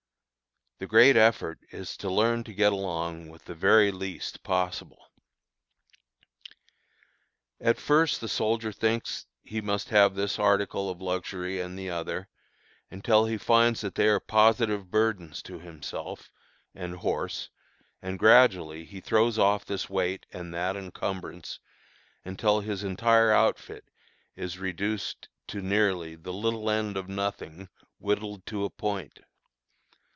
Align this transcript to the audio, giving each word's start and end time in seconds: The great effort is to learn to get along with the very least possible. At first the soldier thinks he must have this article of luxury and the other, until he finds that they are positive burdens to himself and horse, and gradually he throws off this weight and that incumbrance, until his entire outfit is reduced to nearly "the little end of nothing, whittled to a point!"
The 0.79 0.87
great 0.87 1.15
effort 1.15 1.59
is 1.69 1.95
to 1.97 2.09
learn 2.09 2.43
to 2.45 2.55
get 2.55 2.73
along 2.73 3.29
with 3.29 3.45
the 3.45 3.53
very 3.53 3.91
least 3.91 4.41
possible. 4.41 5.11
At 7.59 7.77
first 7.77 8.19
the 8.19 8.27
soldier 8.27 8.71
thinks 8.71 9.27
he 9.43 9.61
must 9.61 9.89
have 9.89 10.15
this 10.15 10.39
article 10.39 10.89
of 10.89 10.99
luxury 10.99 11.59
and 11.61 11.77
the 11.77 11.91
other, 11.91 12.29
until 12.89 13.27
he 13.27 13.37
finds 13.37 13.81
that 13.81 13.93
they 13.93 14.07
are 14.07 14.19
positive 14.19 14.89
burdens 14.89 15.43
to 15.43 15.59
himself 15.59 16.31
and 16.73 16.95
horse, 16.95 17.51
and 18.01 18.17
gradually 18.17 18.83
he 18.83 19.01
throws 19.01 19.37
off 19.37 19.63
this 19.65 19.87
weight 19.87 20.25
and 20.33 20.51
that 20.51 20.75
incumbrance, 20.75 21.59
until 22.25 22.59
his 22.59 22.83
entire 22.83 23.29
outfit 23.29 23.83
is 24.35 24.57
reduced 24.57 25.29
to 25.45 25.61
nearly 25.61 26.15
"the 26.15 26.33
little 26.33 26.71
end 26.71 26.97
of 26.97 27.07
nothing, 27.07 27.69
whittled 27.99 28.47
to 28.47 28.65
a 28.65 28.69
point!" 28.71 29.19